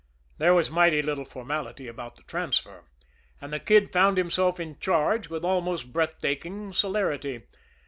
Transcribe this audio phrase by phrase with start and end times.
[0.39, 2.85] There was mighty little formality about the transfer,
[3.39, 7.43] and the Kid found himself in charge with almost breathtaking celerity.